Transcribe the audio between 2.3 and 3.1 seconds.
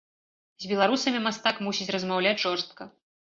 жорстка.